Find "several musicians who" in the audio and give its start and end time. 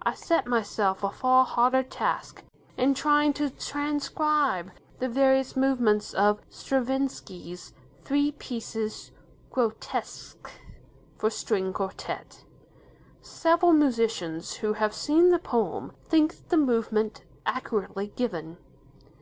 13.20-14.72